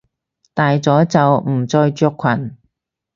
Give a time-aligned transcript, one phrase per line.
[0.55, 2.57] 大咗就唔再着裙！